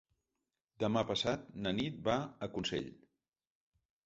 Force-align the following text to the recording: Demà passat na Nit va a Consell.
Demà 0.83 1.03
passat 1.11 1.45
na 1.67 1.75
Nit 1.81 2.01
va 2.09 2.17
a 2.47 2.51
Consell. 2.57 2.89